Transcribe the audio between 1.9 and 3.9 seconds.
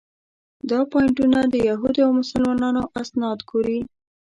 او مسلمانانو اسناد ګوري.